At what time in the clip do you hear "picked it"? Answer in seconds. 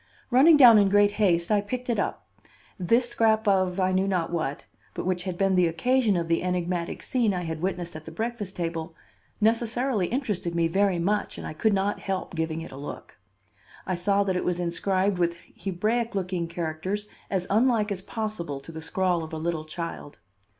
1.61-1.99